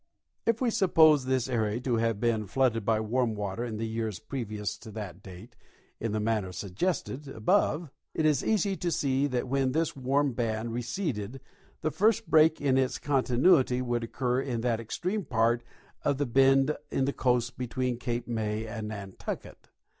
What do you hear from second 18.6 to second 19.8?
and Nantucket.